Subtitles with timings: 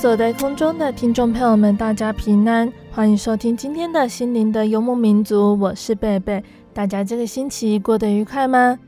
[0.00, 6.40] 所在空中的听众朋友们，大家平安，欢迎收听今天的心灵的游牧民族，我是贝贝。
[6.72, 8.78] 大家这个星期过得愉快吗？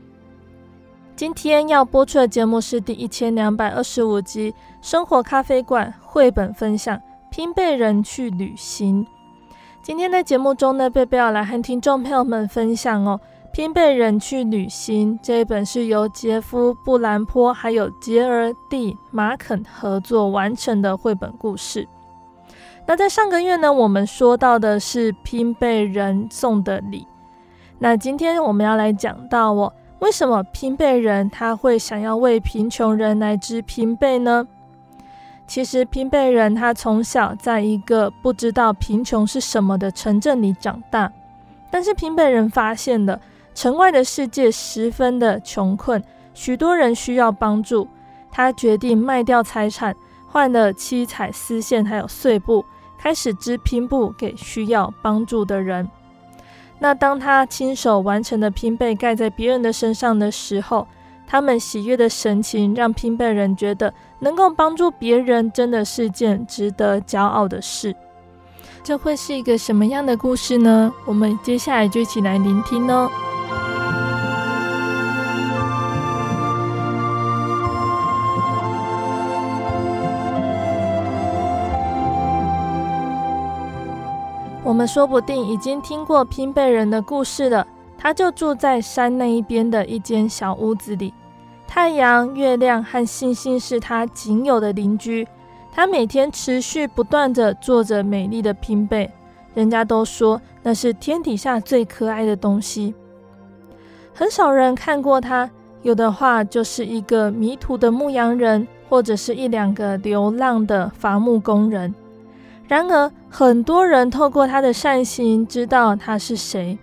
[1.13, 6.97] 今天要播出的节目是第一千两百二十五集《生活咖啡馆》绘本分享
[7.29, 9.05] 《拼贝人去旅行》。
[9.83, 13.19] 今天的节目中呢，贝贝要来和听众朋友们分享哦。
[13.53, 21.85] 拼贝人去旅行这一本是由杰夫·布兰坡还有杰儿·蒂·马肯合作完成的绘本故事。
[22.85, 27.05] 那在上个月呢，我们说到的是拼贝人送的礼。
[27.77, 34.47] 那今天我们要来讲到哦，为什么拼贝人他会想要为贫穷人来织拼贝呢？
[35.45, 41.11] 其实拼贝人他从小在一个不知道贫穷是什么的城镇里长大，
[41.69, 43.19] 但是拼贝人发现了。
[43.53, 46.03] 城外的世界十分的穷困，
[46.33, 47.87] 许多人需要帮助。
[48.31, 49.95] 他决定卖掉财产，
[50.25, 52.63] 换了七彩丝线还有碎布，
[52.97, 55.89] 开始织拼布给需要帮助的人。
[56.79, 60.87] 那当他亲手完成的拼被盖在别人的身上的时候，
[61.27, 67.95] 他们喜悦的神情让拼被人觉得能够帮助别人真的是件值得骄傲的事。
[68.81, 70.91] 这会是一个什么样的故事呢？
[71.05, 73.11] 我们接下来就一起来聆听哦。
[84.71, 87.67] 我们说不定已经听过拼贝人的故事了。
[87.97, 91.13] 他就住在山那一边的一间小屋子里，
[91.67, 95.27] 太阳、月亮和星星是他仅有的邻居。
[95.73, 99.11] 他每天持续不断地做着美丽的拼贝，
[99.53, 102.95] 人家都说那是天底下最可爱的东西。
[104.13, 105.49] 很少人看过他，
[105.81, 111.93] 有的话就是一个迷途的牧羊人，或者是一两个流浪的伐木工人。
[112.71, 116.79] 然而，很多人透过他的善行知道他是谁。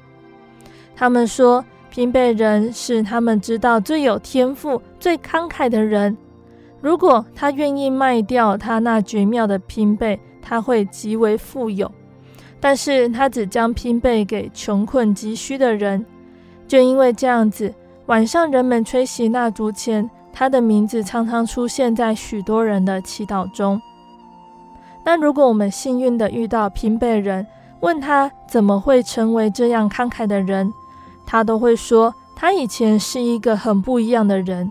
[0.94, 6.15] 他们说，拼贝人是他们知道最有天赋、最慷慨的人。
[6.82, 11.91] 如果他愿意卖掉他那绝妙的拼贝，他会极为富有。
[12.60, 16.05] 但是他只将拼贝给穷困急需的人。
[16.66, 17.72] 就因为这样子，
[18.05, 23.81] 晚上人们吹熄蜡烛前，他的名字常常出现在许多人的祈祷中。
[25.08, 27.46] 那如果我们幸运地遇到拼贝人，
[27.80, 30.70] 问他怎么会成为这样慷慨的人，
[31.24, 34.70] 他都会说，他以前是一个很不一样的人。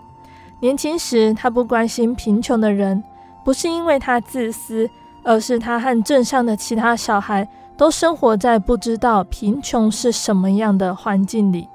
[0.60, 3.04] 年轻时，他不关心贫穷的人，
[3.44, 4.88] 不是因为他自私，
[5.24, 11.68] 而是他和镇上的其他小孩都生活在不知道贫穷是什么样的环境里。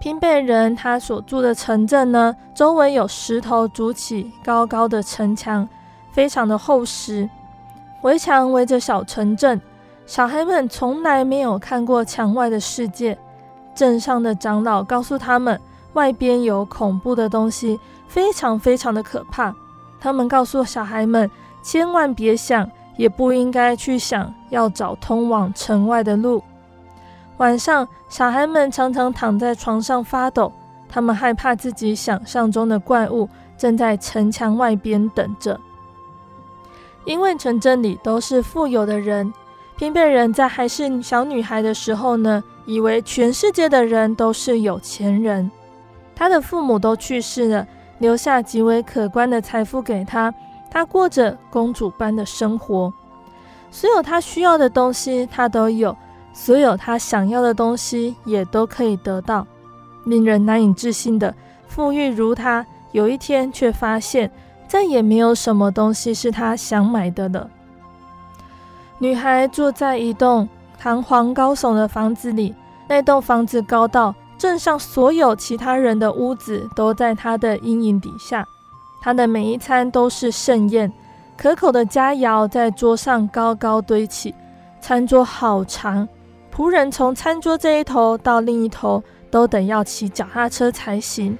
[0.00, 5.68] 拼贝人他所住的城镇呢，周围有石头筑起高高的城墙。
[6.12, 7.28] 非常的厚实，
[8.02, 9.60] 围墙围着小城镇，
[10.06, 13.18] 小孩们从来没有看过墙外的世界。
[13.74, 15.58] 镇上的长老告诉他们，
[15.94, 19.54] 外边有恐怖的东西，非常非常的可怕。
[19.98, 21.30] 他们告诉小孩们，
[21.62, 26.42] 千万别想，也不应该去想要找通往城外的路。
[27.38, 30.52] 晚上，小孩们常常躺在床上发抖，
[30.88, 33.26] 他们害怕自己想象中的怪物
[33.56, 35.58] 正在城墙外边等着。
[37.04, 39.32] 因为城镇里都是富有的人，
[39.76, 45.50] 拼贝人在还是小女孩的时候呢，以为全世界的人都是有钱人。
[46.14, 47.66] 她的父母都去世了，
[47.98, 50.32] 留下极为可观的财富给她，
[50.70, 52.92] 她过着公主般的生活。
[53.70, 55.96] 所有她需要的东西她都有，
[56.32, 59.46] 所有她想要的东西也都可以得到。
[60.04, 61.34] 令人难以置信的，
[61.66, 64.30] 富裕如她，有一天却发现
[64.72, 67.46] 再也没有什么东西是他想买的了。
[68.96, 70.48] 女孩住在一栋
[70.78, 72.54] 堂皇高耸的房子里，
[72.88, 78.48] 那栋房子高到镇上所有其他人的屋子都在她的阴影底下。
[79.02, 80.90] 她的每一餐都是盛宴，
[81.36, 84.34] 可口的佳肴在桌上高高堆起，
[84.80, 86.08] 餐桌好长，
[86.50, 91.36] 仆人从餐桌这一头到另一头都得要骑脚踏车才行。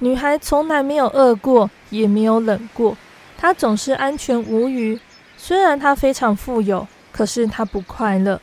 [0.00, 2.96] 女孩从来没有饿过，也没有冷过，
[3.36, 4.98] 她总是安全无虞。
[5.36, 8.40] 虽然他非常富有，可是他不快乐。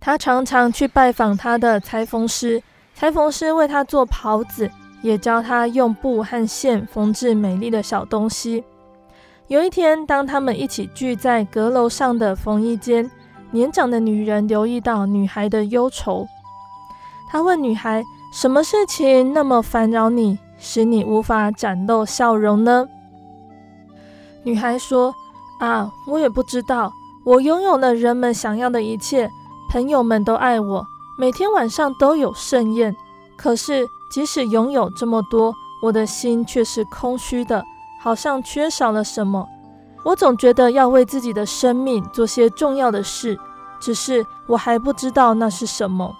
[0.00, 2.62] 他常常去拜访他的裁缝师，
[2.94, 4.70] 裁缝师为他做袍子，
[5.02, 8.64] 也教他用布和线缝制美丽的小东西。
[9.48, 13.10] 有一天，当他们一起聚在阁楼上的缝衣间，
[13.50, 16.26] 年长的女人留意到女孩的忧愁。
[17.30, 18.02] 她问女孩
[18.32, 22.86] ：“什么事情那么烦扰你，使你无法展露笑容呢？”
[24.44, 25.14] 女孩说
[25.60, 26.92] ：“啊，我也不知道。
[27.24, 29.28] 我拥有了人们想要的一切，
[29.70, 30.86] 朋友们都爱我，
[31.18, 32.96] 每天晚上都有盛宴。
[33.36, 35.52] 可是，即使拥有这么多，
[35.82, 37.62] 我的心却是空虚的，
[38.00, 39.46] 好像缺少了什么。
[40.04, 43.38] 我总觉得要为自己的生命做些重要的事，
[43.78, 46.16] 只是我还不知道那是什么。”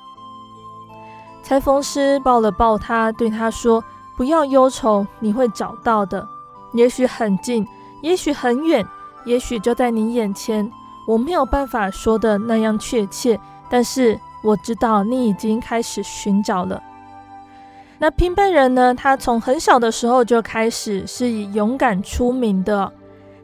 [1.43, 3.82] 裁缝师抱了抱她，对她说
[4.18, 6.28] ：“不要忧愁，你会找到的，
[6.74, 7.66] 也许很近。”
[8.00, 8.86] 也许很远，
[9.24, 10.70] 也许就在你眼前。
[11.04, 16.80] 我没有办法说的那样确切，但是我知道你已经开始寻找了。
[17.98, 18.94] 那平辈人呢？
[18.94, 22.92] 他从很小的时候就开始是以勇敢出名的。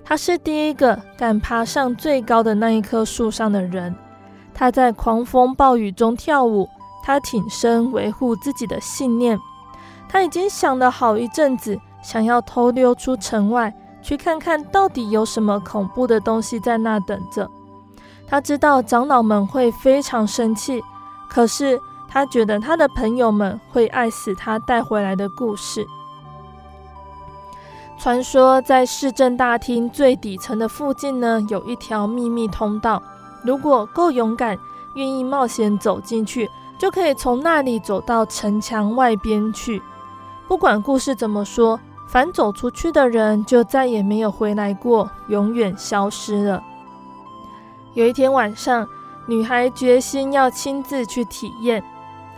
[0.05, 3.93] 他是第一个敢爬上最高的那一棵树上的人。
[4.55, 6.69] 他在狂风暴雨中跳舞，
[7.03, 9.37] 他挺身维护自己的信念。
[10.15, 13.75] 他已经想了好一阵子，想要偷溜出城外。
[14.01, 17.51] 去看看到底有什么恐怖的东西在那等着。
[18.29, 20.81] 他知道长老们会非常生气，
[21.29, 25.85] 可是他觉得他的朋友们会爱死他带回来的故事。
[27.99, 33.03] 传说在市政大厅最底层的附近呢，有一条秘密通道。
[33.43, 34.57] 如果够勇敢，
[34.95, 39.83] 愿意冒险走进去，就可以从那里走到城墙外边去。
[40.47, 41.79] 不管故事怎么说。
[42.07, 46.63] 凡走出去的人，就再也没有回来过，永远消失了。
[47.95, 48.87] 有一天晚上，
[49.27, 51.83] 女孩决心要亲自去体验。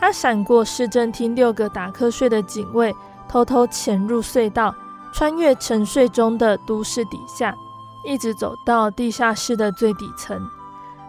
[0.00, 2.94] 她闪过市政厅六个打瞌睡的警卫，
[3.28, 4.74] 偷偷潜入隧道，
[5.12, 7.54] 穿越沉睡中的都市底下，
[8.02, 10.40] 一直走到地下室的最底层。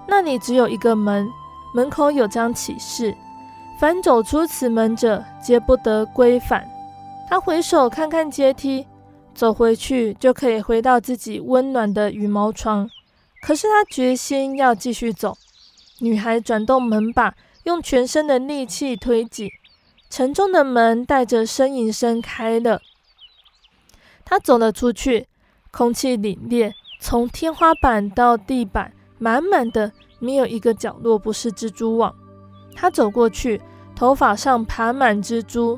[0.07, 1.31] 那里只有一个门，
[1.73, 3.15] 门口有张启示：
[3.79, 6.67] 凡走出此门者，皆不得归返。
[7.29, 8.87] 他回首看看阶梯，
[9.33, 12.89] 走回去就可以回到自己温暖的羽毛床。
[13.41, 15.37] 可是他决心要继续走。
[15.99, 19.51] 女孩转动门把，用全身的力气推挤，
[20.09, 22.79] 沉重的门带着呻吟声开了。
[24.23, 25.27] 他走了出去，
[25.69, 32.15] 空气凛冽，从天花板到地板，满满的，没有一个角落不是蜘蛛网。
[32.73, 33.61] 他走过去，
[33.95, 35.77] 头发上爬满蜘蛛。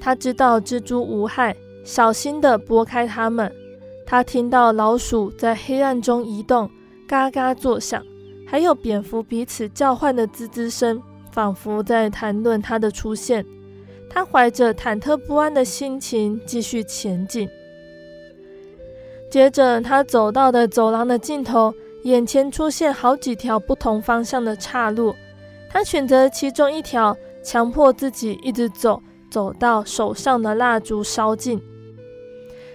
[0.00, 3.52] 他知道蜘蛛无害，小心地拨开它们。
[4.06, 6.70] 他听到老鼠在黑暗中移动，
[7.08, 8.00] 嘎嘎作响，
[8.46, 13.44] 还有蝙蝠彼此叫唤的吱吱声，仿佛在谈论他的出现。
[14.08, 17.48] 他怀着忐忑不安的心情继续前进。
[19.28, 21.74] 接着，他走到的走廊的尽头，
[22.04, 25.12] 眼前出现好几条不同方向的岔路。
[25.68, 29.02] 他选择其中一条，强迫自己一直走。
[29.30, 31.60] 走到手上的蜡烛烧尽，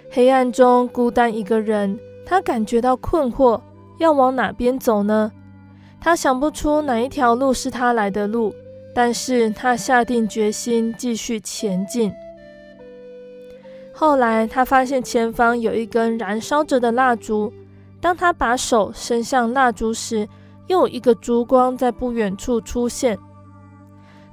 [0.09, 3.61] 黑暗中孤单一个人，他感觉到困惑，
[3.99, 5.31] 要往哪边走呢？
[5.99, 8.53] 他想不出哪一条路是他来的路，
[8.93, 12.11] 但是他下定决心继续前进。
[13.93, 17.53] 后来他发现前方有一根燃烧着的蜡烛，
[17.99, 20.27] 当他把手伸向蜡烛时，
[20.67, 23.17] 又一个烛光在不远处出现。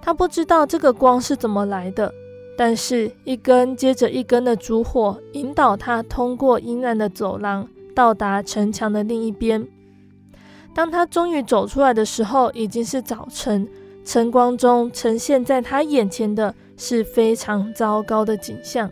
[0.09, 2.11] 他不知道这个光是怎么来的，
[2.57, 9.69] 但是一根接着一根的烛火引导他通过阴暗的走廊，到达城墙的另一边。
[10.75, 13.69] 当他终于走出来的时候，已经是早晨，
[14.03, 18.91] 晨光中呈现在他眼前的是非常糟糕的景象。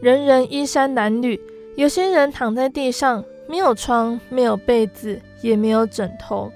[0.00, 1.38] 人人衣衫褴褛，
[1.76, 6.50] 有些人躺在地上，没有床，没有被子，也没有枕头。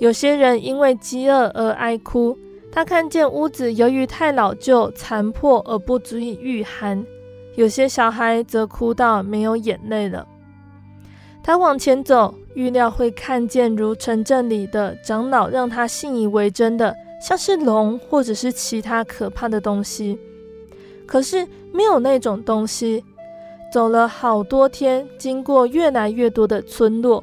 [0.00, 2.36] 有些人因为饥饿而哀哭。
[2.72, 7.04] 他看见屋子由于太老旧、残破而不足以御寒。
[7.56, 10.26] 有些小孩则哭到没有眼泪了。
[11.42, 20.18] 他往前走，预料会看见如城镇里的长老让他信以为真的，像是龙或者是其他可怕的东西。
[21.06, 23.04] 可是没有那种东西。
[23.72, 27.22] 走了好多天，经过越来越多的村落，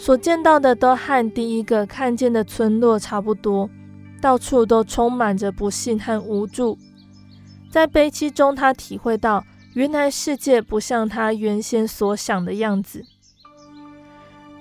[0.00, 3.68] 所见到的都和第一个看见的村落差不多，
[4.18, 6.78] 到处都充满着不幸和无助。
[7.70, 13.04] 在悲戚中，他体会到，原来世界不像他原先所想的样子。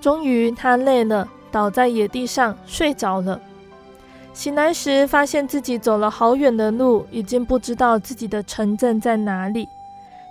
[0.02, 3.40] 终于，他累了，倒在野地上睡着了。
[4.34, 9.66] 醒来时，发现自己走了好远的路，已经不知道自己的城镇在哪里。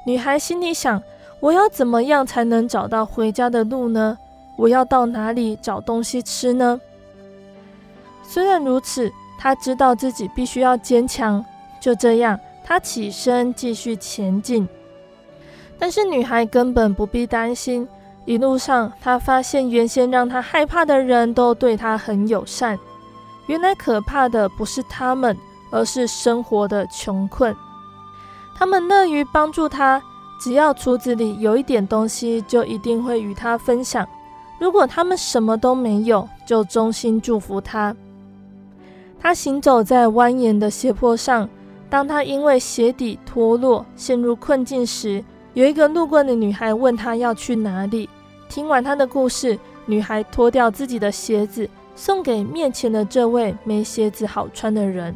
[0.05, 1.03] 女孩心里想：
[1.41, 4.19] 我要怎么样才能找到回家的路呢？
[4.59, 6.81] 我要到哪里找东西吃呢？
[8.25, 11.43] 虽然如此，她知道自己必须要坚强。
[11.81, 14.69] 就这样，她起身继续前进。
[15.79, 17.87] 但是女孩根本不必担心。
[18.25, 22.77] 一路上，她发现原先让她害怕的人都对她很友善。
[23.47, 25.39] 原来可怕的不是他们，
[25.71, 27.55] 而是生活的穷困。
[28.57, 30.03] 他们乐于帮助她，
[30.41, 34.07] 只要厨子里有一点东西，就一定会与她分享。
[34.59, 37.95] 如果他们什么都没有，就衷心祝福他。
[39.21, 41.49] 他行走在蜿蜒的斜坡上，
[41.91, 45.25] 当他因为鞋底脱落陷入困境时，
[45.55, 48.09] 有一个路过的女孩问他要去哪里。
[48.49, 55.15] 听完他的故事，女孩脱掉自己的鞋子，送给面前的这位没鞋子好穿的人。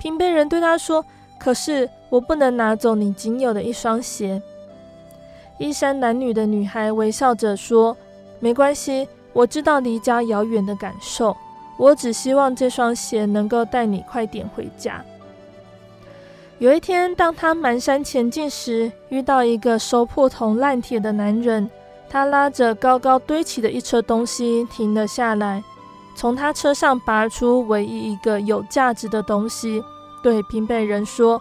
[0.00, 1.04] 平辈人对他说
[1.38, 4.40] ：“可是我不能拿走你仅有的一双鞋。”
[5.60, 7.94] 衣衫褴褛的女孩微笑着说
[8.40, 11.36] ：“没关系，我知道离家遥远的感受。
[11.76, 15.04] 我只希望这双鞋能够带你快点回家。”
[16.58, 21.70] 有一天，当他蹒跚前进时，遇到一个收破铜烂铁的男人。
[22.08, 25.62] 他拉着高高堆起的一车东西停了下来，
[26.16, 29.84] 从他车上拔出唯一一个有价值的东西，
[30.22, 31.40] 对平辈人说：“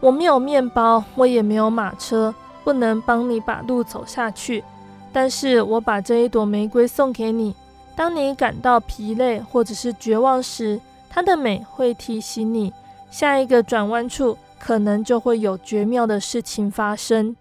[0.00, 2.34] 我没有面包，我也没有马车，
[2.66, 4.64] 不能帮你把路走下去。
[5.12, 7.54] 但是我把这一朵玫瑰送给你，
[7.94, 12.72] 当你感到疲累或者是绝望时，它的美会提醒你。”
[13.08, 17.36] 下一个转弯处，可能就会有绝妙的事情发生。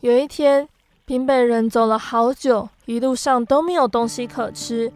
[0.00, 0.68] 有一天，
[1.06, 4.92] 平北人走了好久，一路上都没有东西可吃。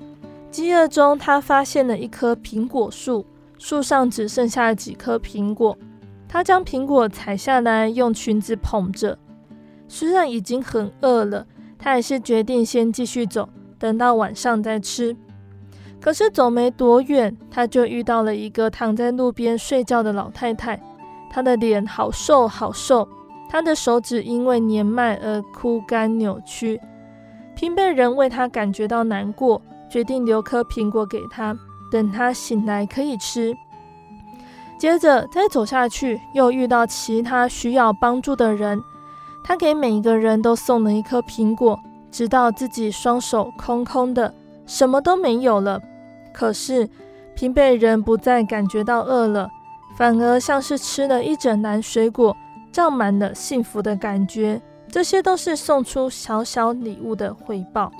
[0.51, 3.25] 饥饿中，他发现了一棵苹果树，
[3.57, 5.75] 树上只剩下几颗苹果。
[6.29, 9.19] 他将苹果采下来，用裙子捧着。
[9.95, 11.47] 虽然已经很饿了，
[11.79, 13.47] 他还是决定先继续走，
[13.79, 15.15] 等到晚上再吃。
[16.01, 20.81] 可是走没多远，他就遇到了一个躺在路边睡觉的老太太。
[21.31, 23.07] 她的脸好瘦好瘦，
[23.51, 26.81] 她的手指因为年迈而枯干扭曲。
[27.55, 31.55] 平辈人为她感觉到难过，决定留颗苹果给她，
[31.91, 33.55] 等她醒来可以吃。
[34.79, 38.83] 接着再走下去，又遇到其他需要帮助的人，
[39.45, 41.79] 他给每一个人都送了一颗苹果，
[42.11, 44.33] 直到自己双手空空的，
[44.67, 45.81] 什么都没有了。
[46.33, 46.89] 可是，
[47.35, 49.51] 平辈人不再感觉到饿了，
[49.97, 52.37] 反而像是吃了一整篮水果，
[52.71, 54.61] 胀满了幸福的感觉。
[54.89, 57.91] 这些都是送出小小礼物的回报。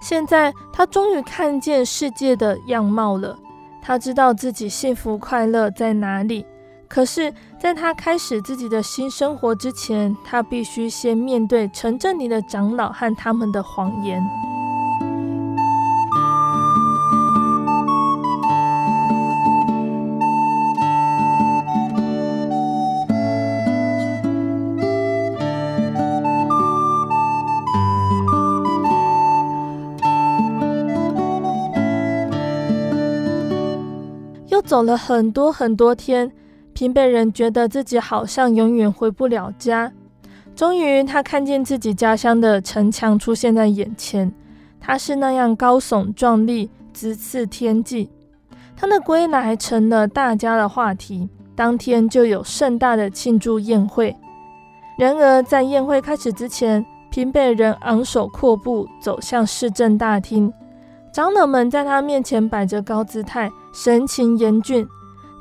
[0.00, 3.36] 现在，他终于看见世界的样貌了。
[3.82, 6.46] 他知道自己幸福快乐在哪里。
[6.94, 14.22] 可是，在他开始自己的新生活之前，他必须先面对城镇里的长老和他们的谎言。
[34.48, 36.30] 又走了很多很多天，
[36.82, 39.92] 平辈人觉得自己好像永远回不了家。
[40.56, 44.32] 终于，他看见自己家乡的城墙出现在眼前，
[44.80, 48.10] 它是那样高耸壮丽，直刺天际。
[48.76, 54.16] 他的归来成了大家的话题，当天就有盛大的庆祝宴会。
[54.98, 60.52] 然而，在宴会开始之前，平辈人昂首阔步走向市政大厅，
[61.14, 64.84] 长老们在他面前摆着高姿态，神情严峻。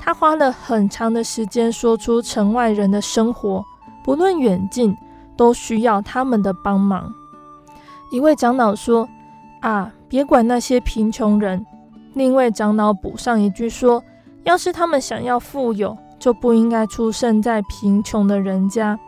[0.03, 3.63] 他花了很长的时间说出城外人的生活，
[4.03, 4.98] 不论远近，
[5.38, 7.08] 都需要他们的帮忙。
[8.12, 9.08] 一位长老说
[9.62, 11.63] ：“啊，别管那些贫穷人。”
[12.15, 14.03] 另一位长老补上一句说
[14.43, 19.00] ：“要是他们想要富有，就不应该出生在贫穷的人家。”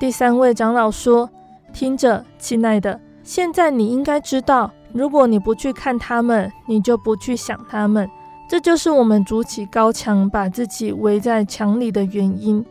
[0.00, 1.30] 第三位长老说
[1.72, 8.10] ：“听着，亲爱的，现在你应该知道，如果你不去看他们，你就不去想他们。”
[8.54, 12.64] 这就是我们筑起高墙，把自己围在墙里的原因。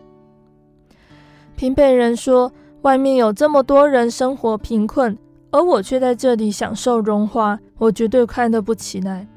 [1.57, 5.17] 平辈人说：“外面有这么多人生活贫困，
[5.51, 9.27] 而我却在这里享受荣华，我绝对快乐不起来。”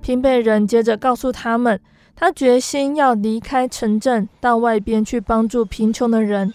[0.00, 1.80] 平辈人接着告诉他们，
[2.14, 6.54] 他决心要离开城镇，到外边去帮助贫穷的人。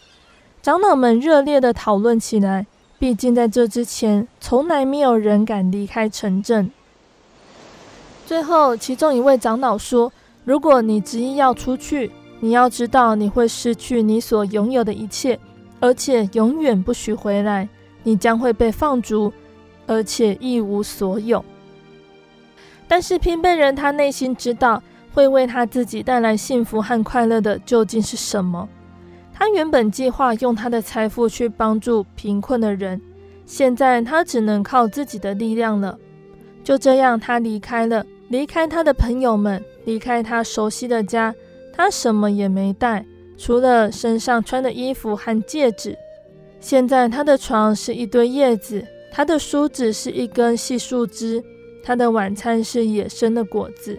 [0.62, 2.66] 长老们热烈地讨论起来，
[2.98, 6.72] 毕竟在这之前，从来没有人敢离开城镇。
[8.28, 10.12] 最后，其中一位长老说
[10.44, 15.40] ：“如果你执意要出去，你要知道你会失去你所拥有的一切，
[15.80, 17.70] 而且永远不许回来。
[18.04, 19.32] 你将会被放逐，
[19.86, 21.44] 而且一无所有。”
[22.86, 28.68] 但是平辈人他内心知道，会为他自己带来幸福和快乐的究竟是什么。
[29.34, 33.02] 他原本计划用他的财富去帮助贫困的人，
[33.46, 35.98] 现在他只能靠自己的力量了。
[36.62, 38.06] 就这样，他离开了。
[38.30, 41.34] 离开他的朋友们，离开他熟悉的家，
[41.74, 43.06] 他什么也没带，
[43.38, 45.98] 除了身上穿的衣服和戒指。
[46.60, 51.42] 现在他的床是一堆叶子，他的梳子是一根细树枝，
[51.84, 53.98] 他的晚餐是野生的果子。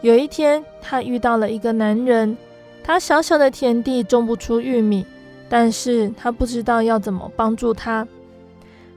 [0.00, 2.36] 有一天，他遇到了一个男人，
[2.82, 5.06] 他小小的田地种不出玉米，
[5.48, 8.06] 但是他不知道要怎么帮助他。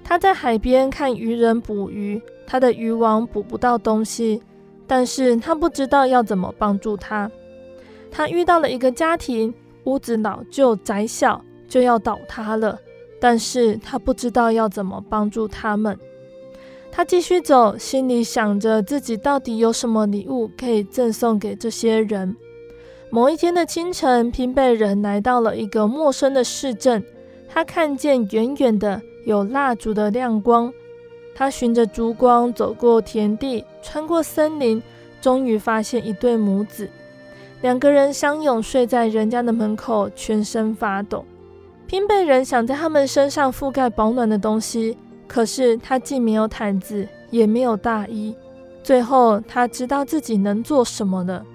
[0.04, 2.20] 他在海边看渔人捕鱼。
[2.48, 4.42] 他的渔网捕不到东西，
[4.88, 7.30] 但是他不知道要怎么帮助他。
[8.10, 12.80] 他遇到了一个家庭，屋子老旧窄小，就要倒塌了，
[13.20, 16.00] 但是他不知道要怎么帮助他们。
[16.90, 22.36] 他继续走，心里想着自己到底有什么礼物可以赠送给这些人。
[23.10, 27.04] 某一天的清晨，平辈人来到了一个陌生的市镇，
[27.48, 30.74] 他看见远远的有蜡烛的亮光。
[31.38, 34.82] 他循着烛光走过田地，穿过森林，
[35.22, 36.90] 终于发现一对母子。
[37.62, 41.24] 两个人相拥睡在人家的门口，全身发抖。
[41.86, 44.98] 拼被人想在他们身上覆盖保暖的东西，
[45.28, 48.36] 可是他既没有毯子，也没有大衣。
[48.82, 51.46] 最后，他知道自己能做什么了。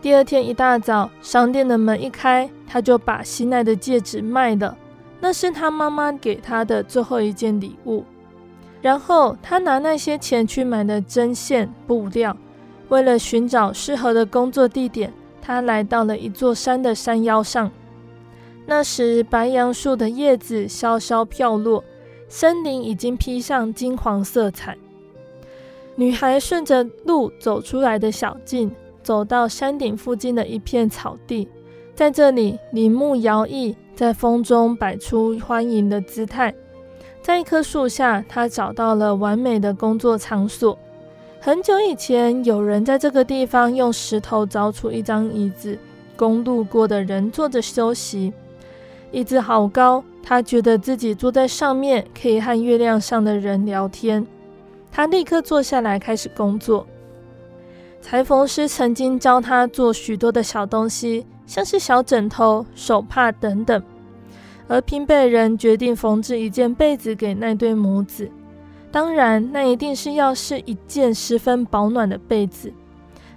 [0.00, 4.76] 第二天一大早，商店的门一开，他就把心爱的戒指卖了，
[5.20, 8.04] 那是他妈妈给他的最后一件礼物。
[8.82, 12.36] 然后他拿那些钱去买了针线、布料。
[12.88, 17.70] 为了寻找适合的工作地点，他来到了一座山的山腰上。
[18.66, 21.82] 那时，白杨树的叶子萧萧飘落，
[22.28, 24.76] 森林已经披上金黄色彩。
[25.94, 28.70] 女孩顺着路走出来的小径，
[29.02, 31.48] 走到山顶附近的一片草地，
[31.94, 36.54] 在这里，林木摇曳，在风中摆出欢迎的姿态。
[37.22, 40.76] 在一棵树下，他找到了完美的工作场所。
[41.40, 45.78] 很久以前，有人在这个地方用石头凿出一张椅子，
[46.16, 48.32] 供路过的人坐着休息。
[49.12, 54.26] 椅子好高，他觉得自己坐在上面可以和月亮上的人聊天。
[54.90, 56.86] 他立刻坐下来开始工作。
[58.00, 63.80] 裁缝师曾经教他做许多的小东西，像是小枕头、手帕等等。
[64.68, 68.30] 而平辈人决定缝制一件被子给那对母子，
[68.90, 72.72] 当然，那一定是要是一件十分保暖的被子。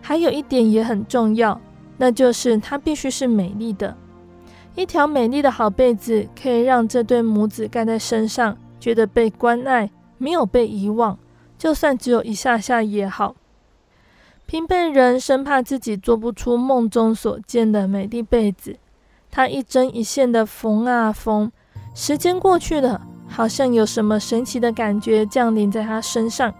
[0.01, 1.59] 还有一点也很重要，
[1.97, 3.95] 那就是它必须是美丽的。
[4.75, 11.17] 一条美丽的好被子可以让这对母子盖在身上，觉得被关爱，没有被遗忘，
[11.57, 13.35] 就算只有一下下也好。
[14.45, 18.77] 平辈人生怕自己做不出梦中所见的美丽被子。
[19.35, 21.51] 他一针一线的缝啊缝，
[21.93, 26.53] 时间过去了，好像有什么神奇的感觉降临在他身上。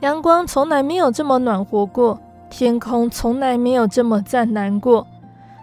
[0.00, 5.06] 阳光从来没有这么暖和过，天空从来没有这么湛蓝过。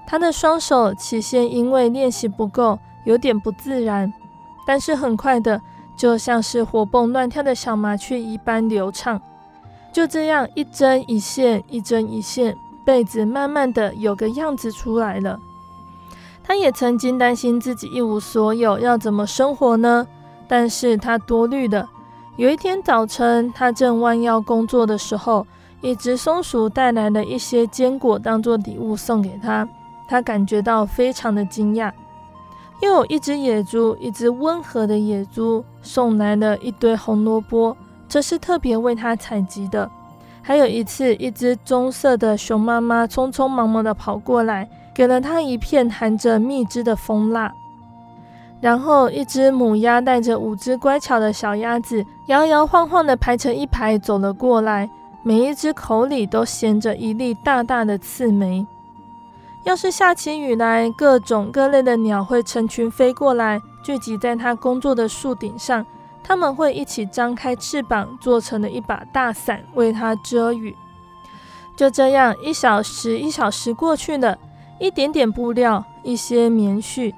[0.08, 4.12] 他的双手起先因为练习不够，有点不自然，
[4.66, 5.62] 但是很快的，
[5.96, 9.22] 就像是活蹦乱跳的小麻雀一般流畅。
[9.94, 15.38] 就这样一针一线，一针一线，被子慢慢的有个样子出来了。
[16.52, 20.06] 他也曾经担心自己一无所有，要怎么生活呢？
[20.50, 21.90] 但是他多虑了。
[22.36, 25.48] 有一天早晨，他正弯腰工作的时候，
[25.80, 29.66] 一只松鼠带来了一些坚果当做礼物送给他，
[30.10, 31.90] 他感觉到非常的惊讶。
[32.82, 37.78] 又有一只野猪，一只温和的野猪送来了一堆红萝卜，
[38.10, 39.90] 这是特别为他采集的。
[40.42, 47.54] 还有一次，一只棕色的熊妈妈匆匆忙忙地跑过来，给了他一片含着蜜汁的蜂蜡。
[48.60, 54.90] 然后，一只母鸭带着五只乖巧的小鸭子，摇摇晃晃地排成一排走了过来。
[55.24, 58.66] 每一只口里都衔着一粒大大的刺梅。
[59.64, 65.86] 要是下起雨来，各种各类的鸟会成群飞过来，聚集在它工作的树顶上。
[66.24, 70.76] 它们会一起张开翅膀，做成了一把大伞，为它遮雨。
[71.76, 74.38] 就这样，一小时一小时过去了，
[74.82, 77.14] 一点点布料，一些棉絮。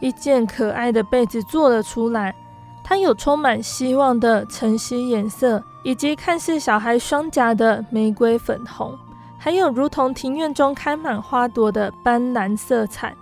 [0.00, 2.34] 一件可爱的被子做了出来，
[2.84, 8.94] 它有充满希望的晨曦颜色，以及看似小孩双颊的玫瑰粉红，
[9.38, 13.16] 还有如同庭院中开满花朵的斑斓色彩。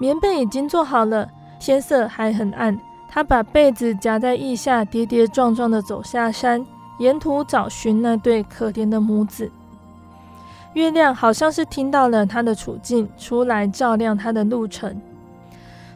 [0.00, 1.28] 棉被已经做好了，
[1.60, 2.76] 天色还很暗。
[3.08, 6.66] 他把被子夹在腋下，跌跌撞撞地走下山，
[6.98, 9.48] 沿途找寻那对可怜的母子。
[10.74, 15.00] 月亮好像是听到了他的处境，出来照亮他的路程。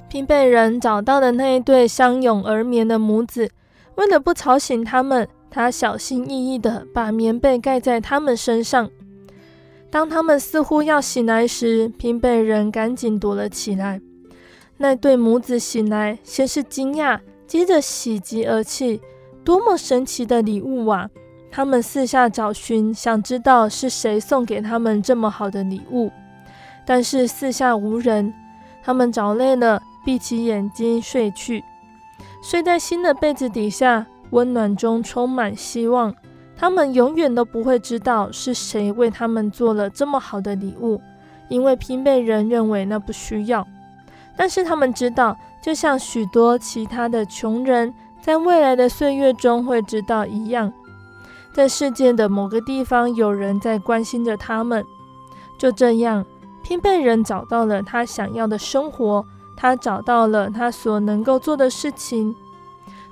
[0.09, 3.51] 拼贝人找到了那一对相拥而眠的母子，
[3.97, 8.91] 为了不吵醒他们，他小心翼翼地把棉被盖在他们身上。
[9.91, 14.01] 当他们似乎要醒来时，拼贝人赶紧躲了起来。
[14.77, 19.01] 那对母子醒来，先是惊讶，接着喜极而泣。
[19.45, 21.09] 多么神奇的礼物啊！
[21.51, 26.11] 他们四下找寻，想知道是谁送给他们这么好的礼物，
[26.85, 28.33] 但是四下无人。
[28.83, 29.81] 他们找累了。
[30.05, 31.63] 闭起眼睛睡去，
[32.43, 36.15] 睡在新的被子底下，温暖中充满希望。
[36.57, 40.99] 他们永远都不会知道是谁为他们做了这么好的礼物，
[41.51, 43.67] 因为拼贝人认为那不需要。
[44.35, 50.73] 但是他们知道，就像许多其他的穷人在未来的岁月中会知道一样，
[51.53, 54.85] 在世界的某个地方有人在关心着他们。
[55.57, 56.25] 就这样，
[56.63, 59.25] 拼贝人找到了他想要的生活。
[59.57, 62.33] 他找到了他所能够做的事情，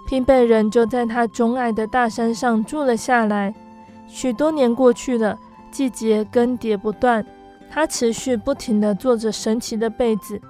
[0.06, 3.52] 拼贝人就在他钟爱的大山上住了下来。
[4.06, 5.36] 许多年过去了，
[5.72, 7.26] 季节更迭不断，
[7.68, 10.40] 他持续不停地做着神奇的被子。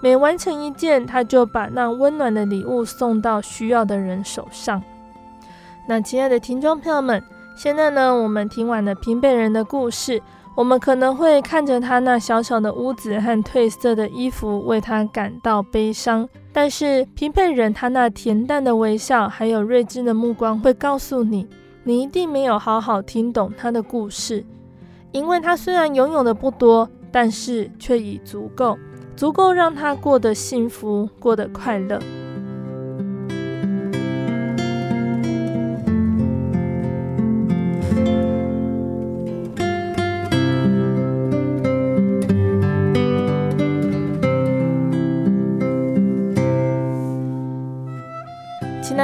[0.00, 4.80] 每完成一件，他就把那温暖的礼物送到需要的人手上。
[5.86, 7.22] 那亲爱的听众朋友们，
[7.56, 10.22] 现在呢，我们听完了拼贝人的故事。
[10.54, 16.28] 我们可能会看着他那小小的屋子和褪色的衣服，为他感到悲伤。
[16.52, 21.48] 但是拼贝人他那恬淡的微笑，还有睿智的目光，会告诉你，
[21.82, 24.44] 你一定没有好好听懂他的故事。
[25.10, 28.78] 因为他虽然拥有的不多，但是却已足够，
[29.16, 31.98] 足够让他过得幸福，过得快乐。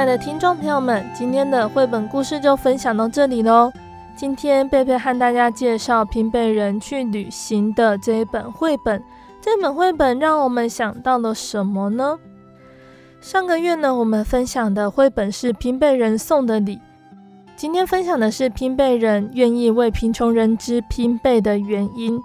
[0.09, 3.71] 的听众朋友们，今天的绘本故事就分享到这里喽。
[4.15, 9.03] 今天贝贝和大家介绍拼贝人去旅行的这一本绘本。
[9.39, 12.17] 这本绘本让我们想到了什么呢？
[13.21, 16.79] 上个月呢，我们分享的绘本是拼贝人送的礼。
[17.55, 22.19] 今天分享的是拼贝人愿意为贫穷人之拼背的原因。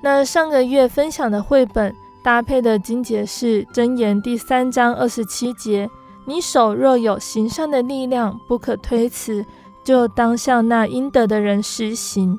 [0.00, 1.94] 那上个月分享的绘本
[2.24, 5.86] 搭配的经节是箴言第三章二十七节。
[6.28, 9.46] 你手若有行善的力量，不可推辞，
[9.84, 12.38] 就当向那应得的人施行。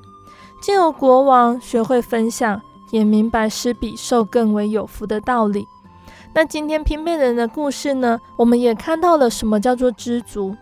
[0.62, 5.66] 既有国王学会分享，也明白施比受更为有福的道理。
[6.34, 8.20] 那今天拼贝人的故事呢？
[8.36, 10.56] 我们也看到了什么叫做知足，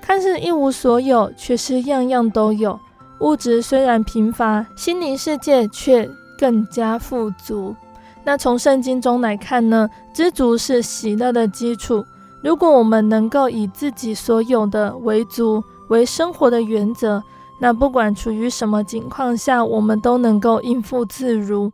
[0.00, 2.78] 看似一无所有，却是样样都有。
[3.18, 7.74] 物质虽然贫乏，心灵世界却更加富足。
[8.22, 12.04] 那从圣经中来看呢，知足是喜乐的基础。
[12.42, 17.22] 如果我们能够以自己所有的为足为生活的原则，
[17.60, 21.70] 那不管处于什么境况下，我们都能够应付自如。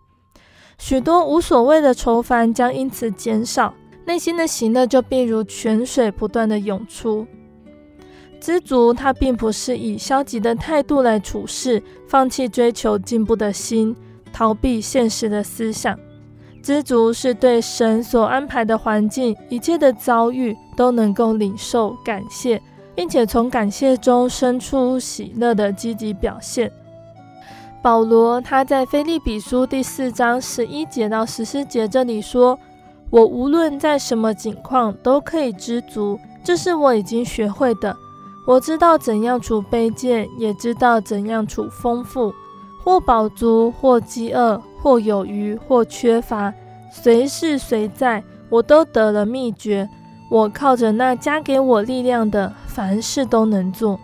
[0.79, 3.73] 许多无所谓的愁烦将因此减少，
[4.05, 7.27] 内心的喜乐就必如泉水不断地涌出。
[8.41, 13.95] 知足，它并不是以消极的态度来处事，放弃追求进步的心，
[14.33, 15.99] 逃避现实的思想。
[16.67, 22.61] 知足是对神所安排的环境一切的遭遇都能够领受感谢，
[22.93, 26.69] 并且从感谢中生出喜乐的积极表现。
[27.81, 32.59] 保罗他在腓利比书第四章十一节到十四节这里说
[33.11, 37.97] ：“我无论在什么境况都可以知足，这是我已经学会的。
[38.45, 42.35] 我知道怎样处卑贱，也知道怎样处丰富；
[42.83, 46.55] 或饱足，或饥饿，或有余，或缺乏，
[46.93, 49.89] 随是随在，我都得了秘诀。
[50.31, 53.99] 我靠着那加给我力量的，凡事都能做。”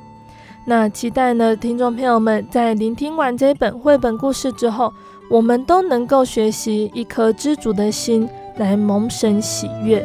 [0.66, 4.92] 那期待呢，听众朋友们在聆听完这本绘本故事之后，
[5.30, 10.04] 我们都能够学习一颗知足的心，来蒙神喜悦。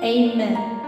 [0.00, 0.78] Amen.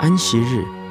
[0.00, 0.66] 安息日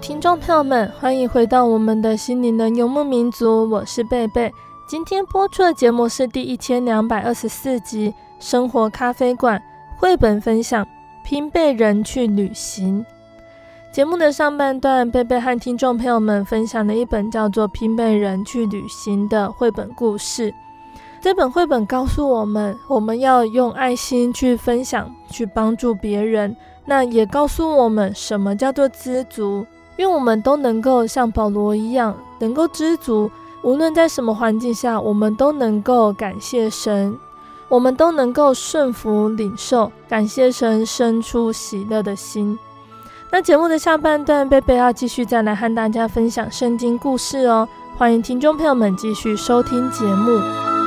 [0.00, 4.52] 听众朋友们，欢迎回到我们的心灵的游牧民族，我是贝贝。
[4.86, 8.10] 今天播出的节目是第一千两百二十四集
[8.40, 9.60] 《生活咖啡馆》
[10.00, 10.82] 绘本分享
[11.22, 13.04] 《拼背人去旅行》。
[13.92, 20.52] 节目的上半段，贝贝和听众朋友们分享了一本叫做《拼背人去旅行》的绘本故事。
[21.20, 26.56] 这本绘本告诉我们，我们要用爱心去分享，去帮助别人。
[26.86, 29.64] 那也告诉我们什么叫做知足，
[30.00, 37.18] 愿我们都能够像保罗一样，能够知足，无论在什么环境下，我们都能够感谢神，
[37.68, 42.58] 我们都能够顺服领受，感谢神生出喜乐的心。
[43.30, 50.79] 那节目的下半段，贝贝要继续再来和大家分享圣经故事哦，欢迎听众朋友们继续收听节目。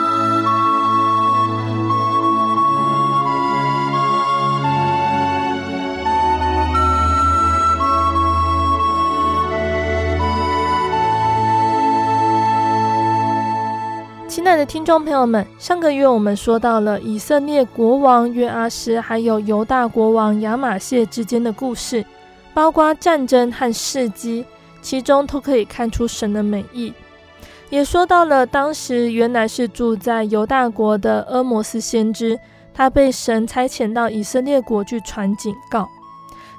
[14.36, 22.04] 亲爱的听众朋友们，上个月我们说到了以色列国王约阿施还有犹大国王亚玛谢之间的故事，
[22.52, 24.44] 包括战争和事迹，
[24.82, 26.92] 其中都可以看出神的美意。
[27.70, 32.40] 也说到了当时原来是住在犹大国的阿摩斯先知，
[32.74, 35.88] 他被神差遣到以色列国去传警告，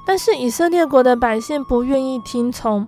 [0.06, 2.87] 但是以色列国的百姓不愿意听从。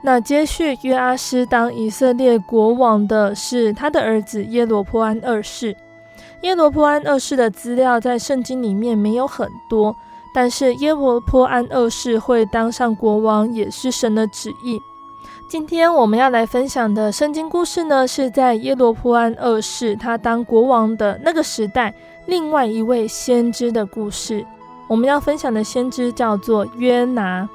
[0.00, 5.76] 那接续约阿斯当以色列国王的是他的儿子耶罗波安二世。
[6.42, 9.96] 耶罗波安二世的资料在圣经里面没有很多，
[10.32, 14.78] 但是耶罗波安二世会当上国王也是神的旨意。
[15.50, 21.92] 今天我们要来分享的圣经故事呢，是在耶罗波安二世他当国王的那个时代，
[22.26, 24.46] 另外一位先知的故事。
[24.86, 27.48] 我们要分享的先知叫做约拿。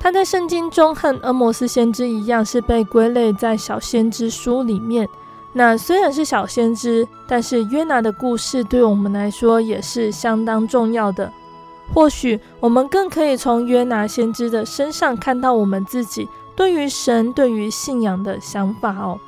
[0.00, 5.06] 他在圣经中和阿摩斯先知一样，是被归类在小先知书里面。
[5.52, 11.30] 那虽然是小先知，但是约拿的故事对我们来说也是相当重要的。
[11.92, 19.18] 或许我们更可以从约拿先知的身上看到我们自己对于神、对于信仰的想法哦。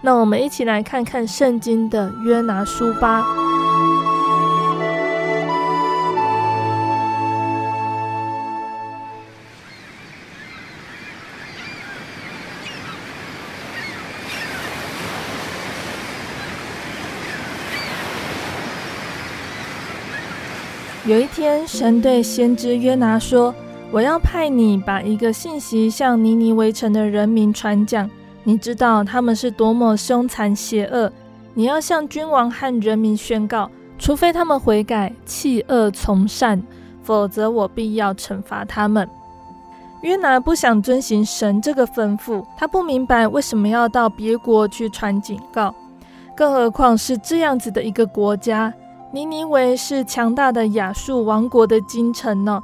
[0.00, 3.24] 那我们一起来看看圣经的约拿书吧。
[21.08, 23.54] 有一天，神对先知约拿说
[23.90, 28.08] ：“我要派你把一个信息向尼尼微城的人民传讲。
[28.44, 31.10] 你知道他们是多么凶残邪恶。
[31.54, 36.62] 你要向君王和人民宣告：除非他们悔改，弃恶从善，
[37.02, 39.08] 否则我必要惩罚他们。”
[40.04, 45.74] 约拿不想遵行神这个吩咐，他不明白为什么要到别国去传警告，
[46.36, 48.70] 更何况是这样子的一个国家。
[49.10, 52.62] 尼尼微是强大的亚述王国的京城呢，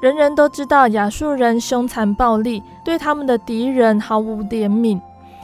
[0.00, 5.00] 人人都知道亚述人凶残暴力，对他们的敌人毫无怜悯。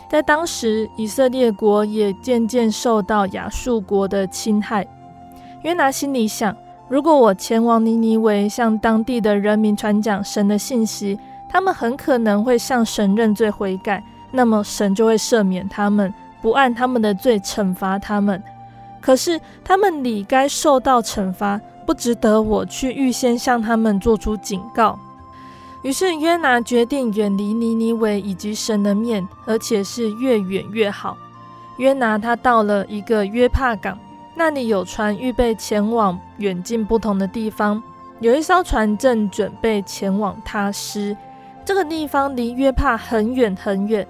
[0.08, 4.84] 在当时，以色列国也渐渐受到亚述国的侵害。
[5.62, 6.56] 约拿心里想：
[6.88, 11.16] 如果我前往尼尼微，向当地的人民传讲神的信息，
[11.48, 14.02] 他们很可能会向神认罪悔改，
[14.32, 16.12] 那么神就会赦免他们，
[16.42, 18.42] 不按他们的罪惩罚他们。
[19.00, 24.98] 可是他们理该受到惩罚，不值得我去预先向他们做出警告。
[25.82, 31.16] 于是约拿决定远离尼尼微以及神的面，而且是越远越好。
[31.78, 33.98] 约拿他到了一个约帕港，
[34.34, 37.82] 那里有船预备前往远近不同的地方。
[38.20, 41.16] 有一艘船正准备前往他施，
[41.64, 44.06] 这个地方离约帕很远很远。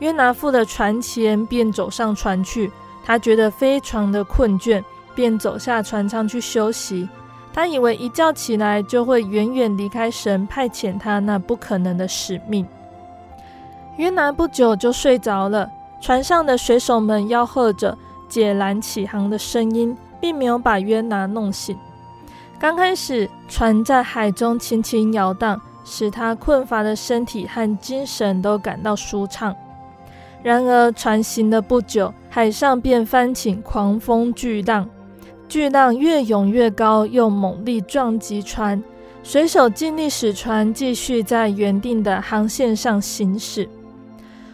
[0.00, 2.70] 约拿付了船钱，便走上船去。
[3.06, 4.82] 他觉得非常的困倦，
[5.14, 7.08] 便走下船舱去休息。
[7.52, 12.66] 他以为一觉起来就会远远离开神派遣他那不可能的使命。
[13.96, 15.70] 约拿不久就睡着了。
[15.98, 17.96] 船上的水手们吆喝着
[18.28, 21.78] 解拦起航的声音，并没有把约拿弄醒。
[22.58, 29.54] 刚开始，船在海中轻轻摇荡，使他困乏的身体和精神都感到舒畅。
[30.46, 34.88] 然而，船行了不久，海上便翻起狂风巨浪，
[35.48, 38.80] 巨浪越涌越高，又猛力撞击船。
[39.24, 43.68] 水手尽力使船继续在原定的航线上行驶。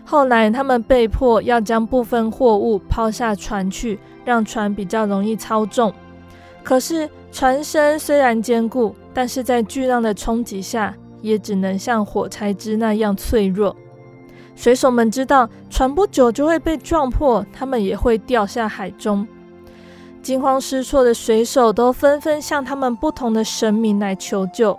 [0.03, 5.93] 后来，他们被迫要将部分货物抛下船去，让船比较容易操纵。
[6.63, 13.77] 可是，船身虽然坚固，但是在巨浪的冲击下，也只能像火柴枝那样脆弱。
[14.55, 19.27] 水手们知道船不久就会被撞破，他们也会掉下海中。
[20.23, 24.79] 惊慌失措的水手都纷纷向他们不同的神明来求救。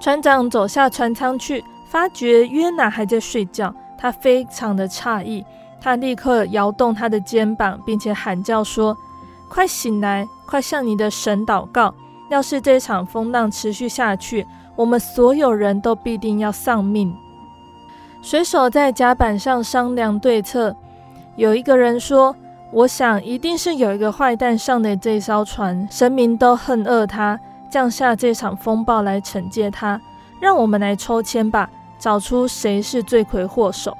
[0.00, 5.44] 船长走下船舱去，发觉约拿还在睡觉，他非常的诧异。
[5.80, 8.96] 他立刻摇动他的肩膀，并且喊叫说
[9.48, 11.94] ：“快醒来，快向你的神祷告！
[12.28, 17.14] 要是这场风浪持续下去，我们所有人都必定要丧命。”
[18.22, 20.74] 水手在甲板上商量对策。
[21.36, 22.36] 有一个人说
[22.70, 27.38] ：“我想一定是有一个坏蛋上的这艘船，神明都恨恶他，
[27.70, 30.00] 降下这场风暴来惩戒他。
[30.38, 31.68] 让我们来抽签吧，
[31.98, 33.96] 找出谁是罪魁祸首。”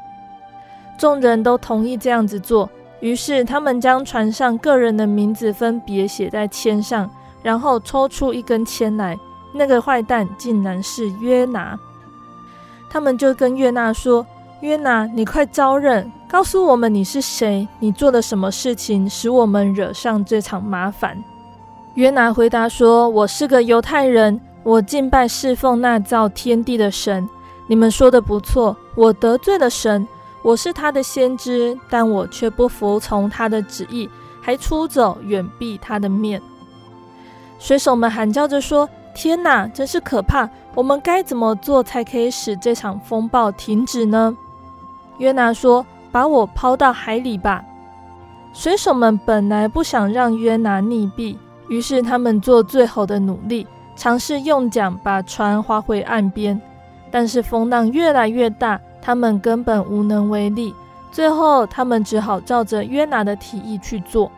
[0.98, 2.68] 众人都同意这样子做，
[3.00, 7.08] 于是他们将船上各人的名字分别写在签上，
[7.42, 9.18] 然后抽出一根签来。
[9.54, 11.78] 那个坏蛋竟然是约拿。
[12.90, 14.26] 他们就跟约拿说
[14.60, 21.16] ：“约拿，你快招认，告诉我们你是谁，你做了什么事情，使我们惹上这场麻烦。”
[21.94, 27.28] 约拿回答说：“我是个犹太人，我敬拜侍奉那造天地的神。
[27.68, 30.06] 你们说的不错，我得罪了神，
[30.42, 34.10] 我是他的先知，但我却不服从他的旨意，
[34.40, 36.42] 还出走远避他的面。”
[37.60, 44.36] 水手们喊叫着说：“天哪，真是可怕！”我们该怎么做才可以使这场风暴停止呢？
[45.18, 47.64] 约拿说：“把我抛到海里吧。”
[48.54, 51.36] 水手们本来不想让约拿溺毙，
[51.68, 56.60] 于是他们做最后的努力，尝试用桨把船划回岸边。
[57.10, 60.72] 但是风浪越来越大，他们根本无能为力。
[61.10, 64.30] 最后，他们只好照着约拿的提议去做。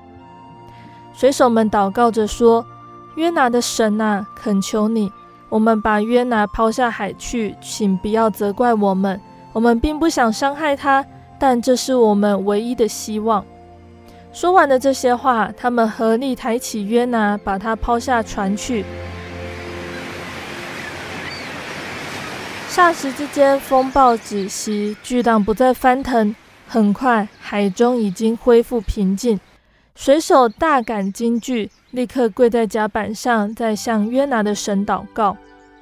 [1.13, 2.65] 水手们祷告着说
[3.17, 5.13] ：“约拿的神啊，恳求你。”
[5.49, 9.21] 我们把约拿抛下海去，请不要责怪我们。
[9.53, 11.05] 我们并不想伤害他，
[11.39, 13.45] 但这是我们唯一的希望。
[14.33, 18.83] 说完了这些话，他们合力抬起约拿，把他抛下船去。
[22.71, 26.35] 霎时之间，风暴止息，巨浪不再翻腾。
[26.67, 29.39] 很快，海中已经恢复平静。
[29.95, 31.71] 水手大感惊惧。
[31.93, 35.37] 立刻跪在甲板上，在向约拿的神祷告。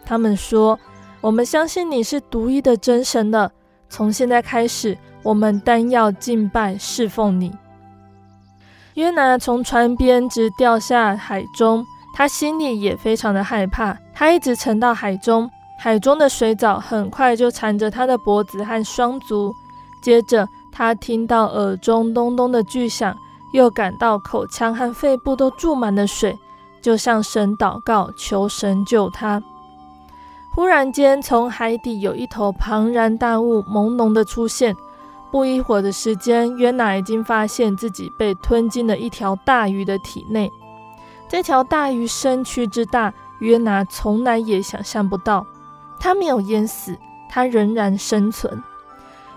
[0.04, 0.78] 他们说
[1.22, 3.50] ：“我们相信你是独一的真神了。
[3.88, 7.52] 从现在开始，我们单要敬拜侍奉你。”
[8.94, 11.86] 约拿从船边直掉下海中，
[12.16, 13.96] 他心里也非常的害怕。
[14.12, 15.48] 他一直沉到海中，
[15.78, 19.54] 海中的水藻很快就缠着他的脖子和双足。
[20.02, 23.16] 接着，他听到耳中咚咚的巨响。
[23.52, 26.38] 又感到口腔和肺部都注满了水，
[26.80, 29.42] 就向神祷告，求神救他。
[30.52, 34.76] 忽然间，从海底有一头庞然大物朦胧的出现。
[35.30, 40.50] 不一会儿的时间，约拿已经发现自己被吞进了一条大鱼的体内。
[41.28, 45.46] 这条大鱼身躯之大，约拿从来也想象不到。
[46.00, 46.98] 他没有淹死，
[47.28, 48.60] 他仍然生存。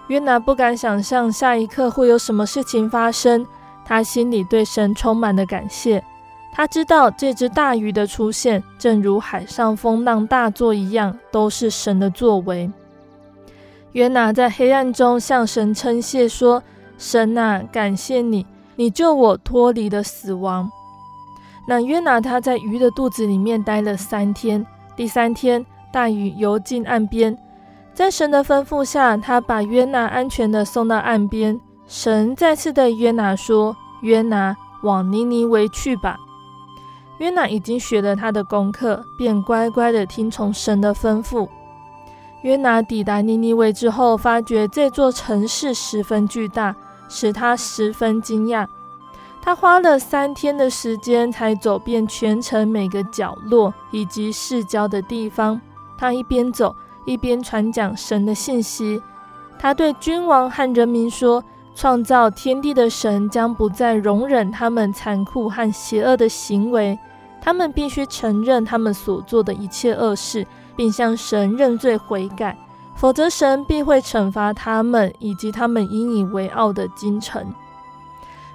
[0.08, 3.46] 约拿不敢想象下一刻会有什么事情发生。
[3.86, 6.04] 他心里对神充满了感谢，
[6.54, 12.72] 他知道这只大鱼的出现，正如海上风浪大作一样，都是神的作为。
[13.94, 16.64] 约拿在黑暗中向神称谢说
[16.98, 20.72] ：“神啊，感谢你，你救我脱离了死亡。”
[21.68, 24.66] 那约拿他在鱼的肚子里面待了三天，
[24.96, 27.38] 第三天大鱼游进岸边，
[27.94, 31.60] 在神的吩咐下，他把约拿安全地送到岸边。
[31.88, 36.18] 神再次对约拿说：“约拿，往尼尼微去吧。”
[37.20, 41.48] 约拿已经学了他的功课，便乖乖地听从神的吩咐。
[42.42, 46.76] 约拿抵达尼尼微之后，发觉这座城市十分巨大，
[47.08, 48.68] 使他十分惊讶。
[49.42, 55.60] 他花了三天的时间才走遍全城每个角落以及市郊的地方。
[55.98, 56.76] 他一边走
[57.06, 59.02] 一边传讲神的信息。
[59.60, 61.42] 他对君王和人民说
[61.76, 66.98] ：“创造天地的神将不再容忍他们残酷和邪恶的行为，
[67.42, 70.46] 他们必须承认他们所做的一切恶事。”
[70.76, 72.58] 并向神认罪悔改，
[72.96, 77.54] 否则神必会惩罚他们以及他们引以为傲的京城。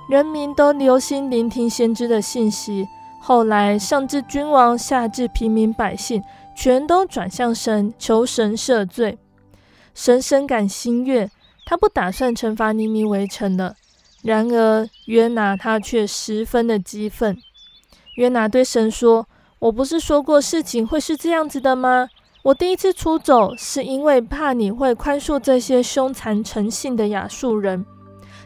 [0.09, 2.89] 人民都留心聆听先知的信息。
[3.21, 6.21] 后来，上至君王，下至平民百姓，
[6.57, 9.16] 全都转向神，求神赦罪。
[9.95, 11.31] 神深感心悦，
[11.69, 13.75] 他不打算惩罚尼尼围城了。
[14.23, 17.37] 然而，约拿他却十分的激愤。
[18.16, 19.27] 约拿对神说。
[19.61, 22.09] 我不是说过事情会是这样子的吗？
[22.45, 27.85] 我第一次出走是因为怕你会宽恕这些凶残成性的亚述人。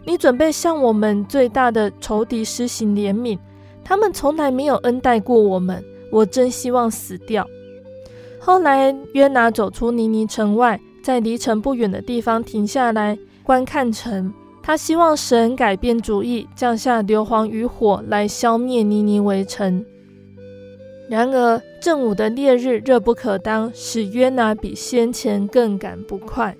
[0.06, 3.38] 你准备向我们最大的仇敌施行怜悯，
[3.84, 5.84] 他们从来没有恩待过我们。
[6.10, 7.46] 我真希望死掉。
[8.40, 14.32] 后来约拿走出尼尼城外，在离城不远的地方停下来观看城。
[14.62, 19.84] 他希望神改变主意，降下硫磺与火来消灭尼尼微城。
[21.08, 26.56] 然而，正午的烈日热不可当，使约拿比先前更感不快。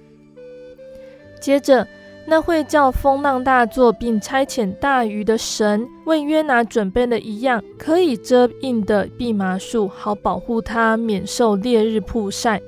[1.40, 1.86] 接着，
[2.26, 12.61] 那会叫风浪大作并差遣大鱼的神，为约拿准备了一样可以遮荫的蓖麻树，好保护他免受烈日曝晒。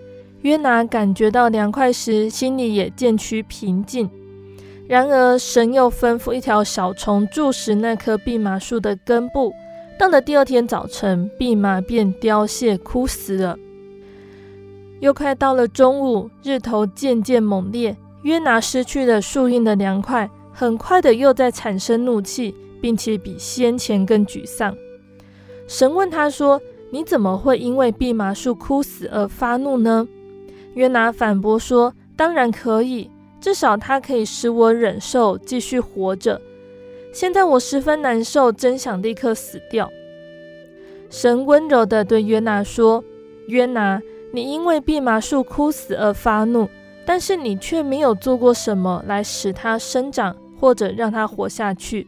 [0.44, 4.10] 约拿感觉到凉快时，心里也渐趋平静。
[4.86, 9.54] 然而，神又吩咐一条小虫蛀食那棵蓖麻树的根部。
[9.98, 13.58] 到了第二天早晨，蓖麻便凋谢枯死了。
[15.00, 24.76] 又快到了中午，日头渐渐猛烈，约拿失去了树荫的凉快，很快的又在产生怒气，并且比先前更沮丧。
[25.66, 26.60] 神问他说
[26.92, 30.06] ：“你怎么会因为蓖麻树枯死而发怒呢？”
[30.74, 33.10] 约拿反驳说：“当然可以，
[33.40, 36.40] 至少它可以使我忍受，继续活着。”
[37.12, 39.88] 现在我十分难受，真想立刻死掉。
[41.08, 43.04] 神温柔地对约拿说
[43.46, 44.02] ：“约拿，
[44.32, 46.68] 你因为蓖麻树枯死而发怒，
[47.06, 52.04] 但是你却没有做过什么来使它生长或者让它活下去。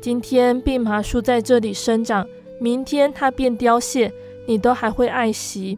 [0.00, 2.24] 今天蓖麻树在这里生长，
[2.60, 4.12] 明天它便凋谢，
[4.46, 5.76] 你都还会爱惜。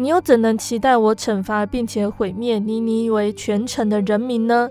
[0.00, 4.70] 你又怎能期待我惩罚并且毁灭尼尼为全城的人民呢？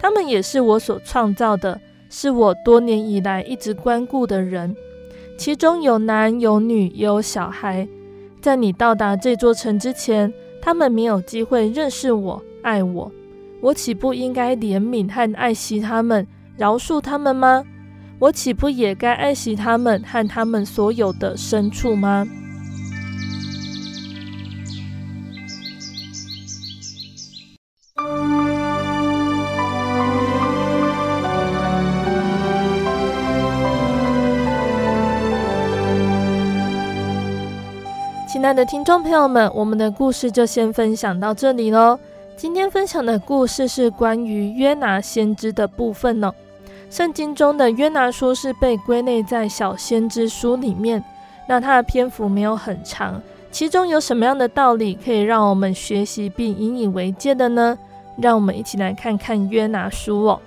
[0.00, 1.78] 他们也是我所创造的。”
[2.14, 4.76] 是我多年以来一直关顾的人，
[5.38, 7.88] 其中有男有女，也有小孩。
[8.42, 13.10] 在你到达这座城之前，他们没有机会认识我、爱我。
[13.62, 16.26] 我岂不应该怜悯和爱惜他们，
[16.58, 17.64] 饶恕他们吗？
[18.18, 22.26] 我岂不也该爱惜他们和他们所有的牲畜吗？
[38.54, 41.98] 的听众朋友们，我们的故事就先分享到这里喽。
[42.36, 46.32] 今天分享的故事是关于约拿先知的部分呢。
[46.90, 51.02] 圣经中的约拿书是被归类在小先知书里面，
[51.46, 53.22] 那它的篇幅没有很长。
[53.50, 57.78] 其中有什么样的道理可以让我们学习并引以为戒的呢？
[58.16, 60.40] 让我们一起来看看约拿书哦。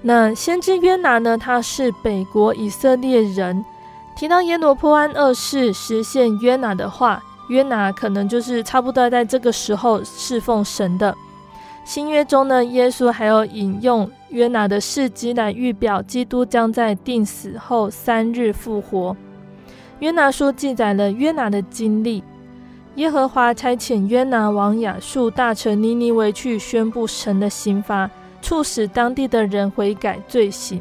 [0.00, 3.62] 那先知约拿呢，他是北国以色列人。
[4.16, 11.14] 提到耶罗波安二世实现约拿的话，约拿可能就是差不多在这个时候侍奉神的。
[11.84, 19.14] 新约中呢，耶稣还有引用约拿的事迹来预表基督将在定死后三日复活。
[19.98, 22.22] 约拿书记载了约拿的经历。
[22.94, 28.08] 耶和华差遣约拿往亚述大臣尼尼微去宣布神的刑罚，
[28.40, 30.80] 促使当地的人悔改罪行。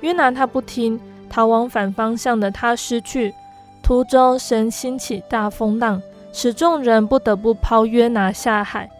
[0.00, 1.00] 约拿他不听。
[1.32, 3.34] 逃往反方向的他失去，
[3.82, 8.90] 途中神兴起大风浪，使众人不得不抛约拿下海。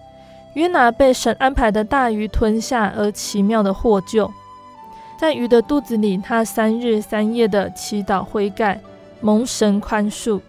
[0.54, 4.32] 约拿被神安排的大鱼吞下，而奇妙的获救。
[5.18, 8.80] 在鱼的肚子里，他三日三夜的祈祷悔改，
[9.20, 10.40] 蒙神宽恕。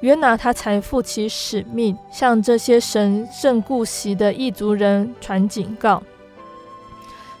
[0.00, 6.02] 约拿他才负起使命，向这些神圣顾惜的异族人传警告。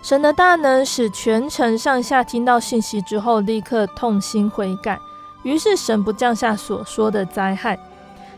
[0.02, 4.98] 神的大能使全城上下听到信息之后，立刻痛心悔改。
[5.42, 7.78] 于是神不降下所说的灾害。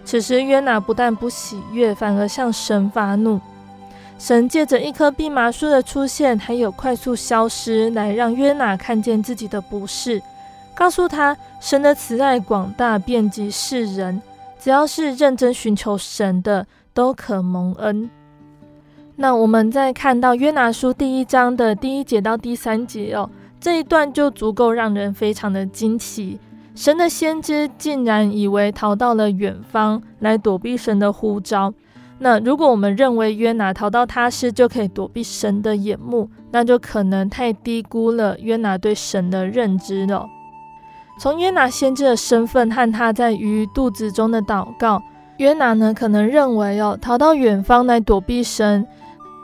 [0.05, 3.41] 此时约拿不但不喜悦，反而向神发怒。
[4.19, 10.21] 神借着一棵蓖麻树的出现，还有快速消失，来让约拿看见自己的不是，
[10.75, 14.21] 告诉他神的慈爱广大，遍及世人，
[14.61, 18.11] 只要是认真寻求神的，都可蒙恩。
[19.17, 23.29] 那我们再看到约拿书第一章的第一节到第三节哦，
[23.61, 26.39] 这一段就足够让人非常的惊奇。
[26.75, 31.73] 神的先知竟然以为逃到了远方来躲避神的呼召。
[32.19, 40.27] 那如果我们认为约拿逃到他施就可以躲避神的眼目，那就可能太低估了约拿对神的认知了。
[41.19, 45.03] 从约拿先知的身份和他在鱼肚子中的祷告，
[45.37, 48.87] 约拿呢可能认为哦，逃到远方来躲避神。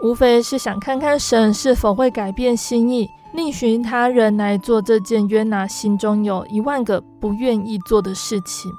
[0.01, 8.70] 无非是想看看神是否会改变心意，另寻他人来做这件约拿心中有一万个不愿意做的事情。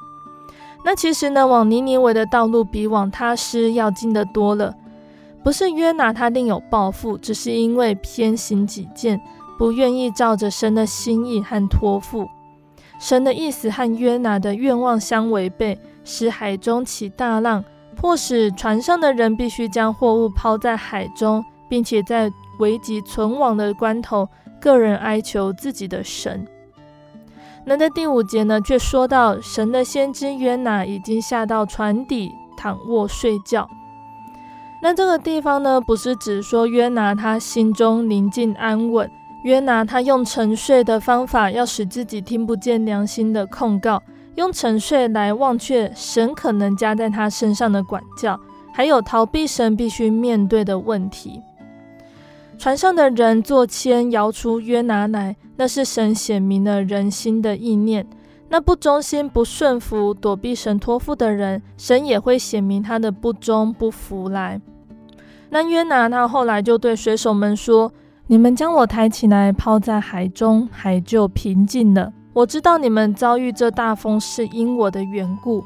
[0.85, 4.73] 那其实呢，往尼尼微的道路比往他施要近得多了。
[5.43, 9.19] 不是约拿他另有抱负，只是因为偏行己见，
[9.57, 12.27] 不愿意照着神的心意和托付。
[12.99, 17.63] 神的意思和约拿的愿望相违背，使海中起大浪。
[17.99, 24.29] 迫使船上的人必须将货物抛在海中，并且在危急存亡的关头，
[24.61, 26.47] 个人哀求自己的神。
[27.65, 33.69] 那在第五节呢，却说到神的先知约拿已经下到船底躺卧睡觉。
[34.81, 39.11] 那这个地方呢，不是指说约拿他心中宁静安稳，
[39.43, 44.01] 约拿他用沉睡的方法，要使自己听不见良心的控告。
[44.39, 48.39] 用沉睡来忘却神可能加在他身上的管教，
[48.73, 51.41] 还有逃避神必须面对的问题。
[52.57, 58.07] 船上的人作签摇出约拿来，那是神显明了人心的意念。
[58.47, 64.61] 那不忠心、不顺服、躲避神托付的人，神也会显明他的不忠不服来。
[65.49, 67.91] 那约拿他后来就对水手们说
[68.27, 75.63] ：“你们将我抬起来，抛在海中，海就平静了。”我知道你们遭遇这大风是因我的缘故。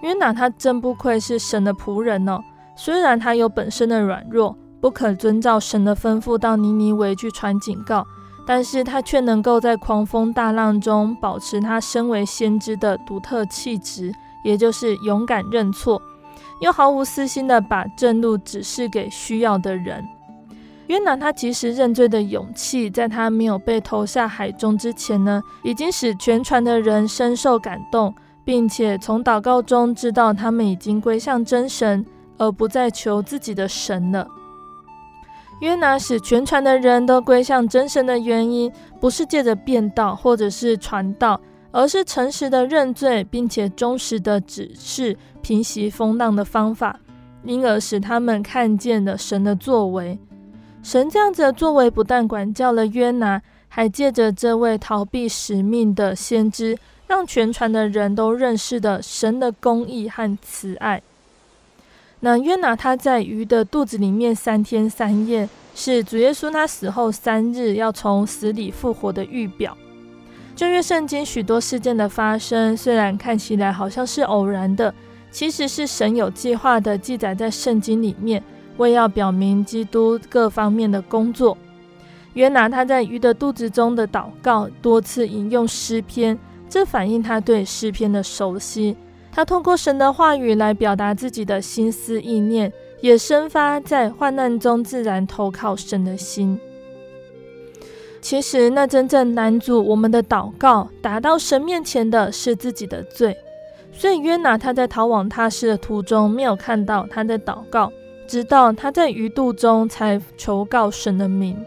[0.00, 2.40] 约拿他真不愧是神的仆人哦，
[2.74, 8.06] 虽然他有本身的软弱，不肯遵照神的吩咐到尼尼微去传警告，
[8.46, 14.10] 但是他却能够在狂风大浪中保持他身为先知的独特气质，
[14.42, 16.00] 也就是勇敢认错，
[16.62, 20.02] 又毫无私心的把正路指示给需要的人。
[20.90, 28.12] 约拿他及时认罪的勇气，在他没有被投下海中之前呢，已经使全船的人深受感动，
[28.44, 32.04] 并且从祷告中知道他们已经归向真神，
[32.38, 34.26] 而不再求自己的神了。
[35.60, 38.68] 约拿使全船的人都归向真神的原因，
[38.98, 46.98] 不是借着变道或者是传道，而是诚实的认罪，并且忠实的指示平息风浪的方法，
[47.44, 50.18] 因而使他们看见了神的作为。
[50.82, 56.76] 神这样子的作为，不但管教了约拿，还借着这位逃避使命的先知，
[57.06, 61.02] 让全船的人都认识的神的公义和慈爱。
[62.20, 69.76] 那约拿他在鱼的肚子里面三天三夜，是主耶稣他死后三日要从死里复活的预表。
[70.56, 74.92] 旧约圣经许多事件的发生，虽然看起来好像是偶然的，
[75.30, 78.42] 其实是神有计划的记载在圣经里面。
[78.76, 81.56] 为要表明基督各方面的工作，
[82.34, 88.96] 约拿他在鱼的肚子中的祷告，多次引用诗篇，这反映他对诗篇的熟悉。
[89.32, 96.58] 他通过神的话语来表达自己的心思意念，也生发在患难中自然投靠神的心。
[98.20, 103.36] 其实，那真正拦阻我们的祷告达到神面前的是自己的罪。
[103.92, 107.90] 所以，约拿他在逃往他施的途中，没有看到他的祷告。
[108.30, 111.58] 直到他在鱼肚中才求告神的名。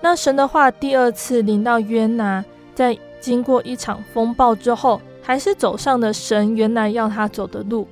[0.00, 2.44] 那神的话第二次临到约拿，
[2.76, 7.88] 在经过一场风暴之后，还是走上了神原来要他走的路。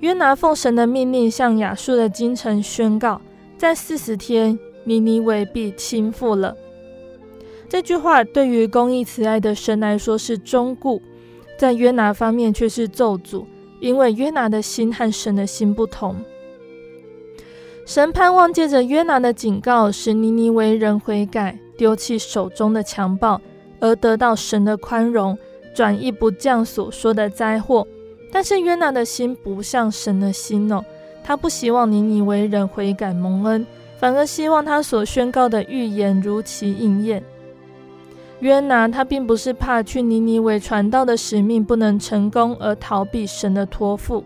[0.00, 3.20] 约拿奉神的命令向亚述的京城宣告，
[3.58, 6.56] 在四十天，尼尼微必倾覆了。
[7.68, 10.98] 这句话对于公义慈爱的神来说是忠告，
[11.58, 13.44] 在约拿方面却是咒诅。
[13.80, 16.16] 因为约拿的心和神的心不同，
[17.86, 23.40] 神盼望借着约拿的警告，使尼尼微人悔改，丢弃手中的强暴，
[23.80, 25.36] 而得到神的宽容，
[25.74, 27.86] 转意不降所说的灾祸。
[28.30, 30.84] 但是约拿的心不像神的心哦，
[31.24, 33.66] 他不希望尼尼微人悔改蒙恩，
[33.98, 37.22] 反而希望他所宣告的预言如期应验。
[38.40, 44.24] 约拿他并不是怕去尼尼微传道的使命不能成功而逃避神的托付，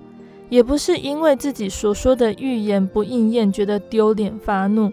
[0.49, 4.93] 也不是因为自己所说的预言不应验觉得丢脸发怒，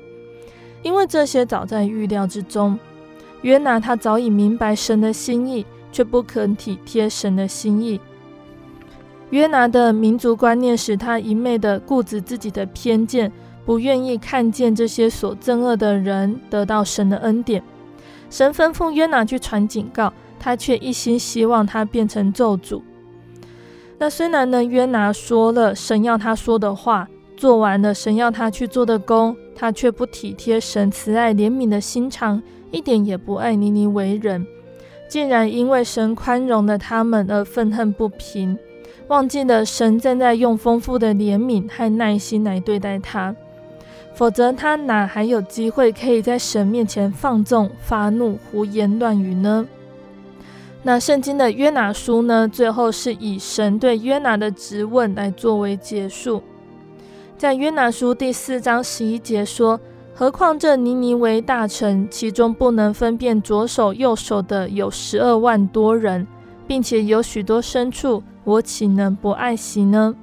[0.82, 2.78] 因为这些早在预料之中。
[3.43, 7.99] 约拿他早已明白神的心意，却不肯体贴神的心意。
[9.32, 13.32] 约拿的民族观念使他一昧的固执自己的偏见，
[13.65, 17.63] 不愿意看见这些所憎恶的人得到神的恩典。
[18.32, 22.82] 神吩咐约拿去传警告，他却一心希望他变成咒诅。
[23.99, 34.47] 那虽然呢，约拿说了神要他说的话，做完了神要他去做的工，他却不体贴神慈爱怜悯的心肠，一点也不爱尼尼微人，
[35.09, 38.57] 竟然因为神宽容了他们而愤恨不平，
[39.09, 43.36] 忘记了神正在用丰富的怜悯和耐心来对待他。
[44.14, 49.68] 否则，他哪还有机会可以在神面前放纵、发怒、胡言乱语呢？
[50.84, 52.47] 那圣经的约拿书呢？
[52.47, 56.41] 最后是以神对约拿的质问来作为结束。
[57.38, 59.80] 在约拿书第四章十一节说
[60.14, 66.28] ：“何况这尼尼微大城，其中不能分辨左手右手的有十二万多人，
[66.68, 70.16] 并且有许多牲畜，我岂能不爱惜呢？”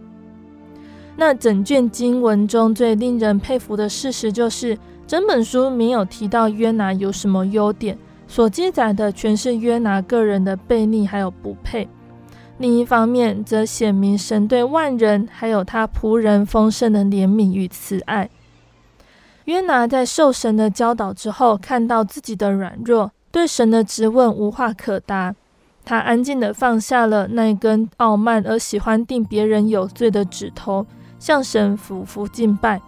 [1.21, 7.99] 那整卷经文中最令人佩服的事实，就是整本书没有提到约拿有什么优点，
[8.29, 11.89] 所记载的全是约拿个人的悖逆还有不配。
[12.59, 18.31] 另一方面，则显明神对万人还有他仆人丰盛的怜悯与慈爱。
[19.47, 25.35] 约拿在受神的教导之后，看到自己的软弱，对神的质问无话可答，
[25.85, 30.87] 他安静地放下了那根傲慢而喜欢定别人有罪的指头。
[31.19, 32.81] 向神服服敬拜，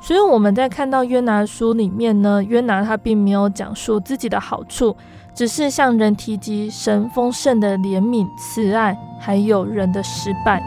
[0.00, 4.96] 所以我们在看到约拿书里面呢，约拿他并没有讲述自己的好处，
[5.34, 10.62] 只是向人提及神丰盛的怜悯、慈爱，还有人的失败。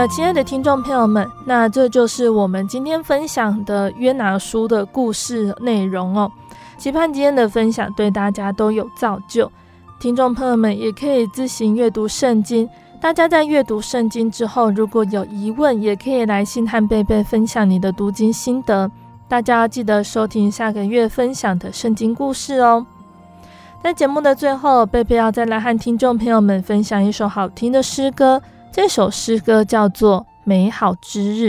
[0.00, 6.32] 那亲爱的听众朋友们，那这就是我们今天分享的约拿书的故事内容哦。
[6.78, 9.52] 期盼今天的分享对大家都有造就。
[9.98, 12.66] 听众朋友们也可以自行阅读圣经。
[12.98, 18.90] 大家在阅读圣经之后，如果有疑问，也可以来信和贝贝分享你的读经心得。
[19.28, 22.86] 大家要记得收听下个月分享的圣经故事哦。
[23.84, 28.40] 在节目的最后，贝贝要再来和听众朋友们分享一首好听的诗歌。
[28.72, 31.48] 这首诗歌叫做《美好之日》。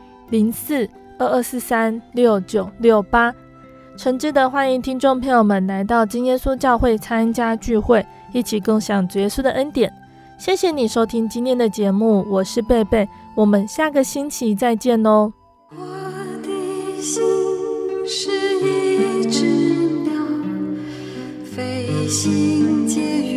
[0.31, 3.31] 零四二二四三六九六八。
[3.97, 8.03] 诚挚的欢迎听众朋友们来到真耶稣教会参加聚会，
[8.33, 9.91] 一起共享主耶稣的恩典。
[10.39, 15.31] 谢谢你收听今天的节目，我是贝贝，我们下个星期再见哦。
[15.69, 15.85] 我
[16.41, 17.21] 的心
[18.07, 19.45] 是一只
[20.03, 20.13] 鸟，
[21.43, 23.30] 飞行介于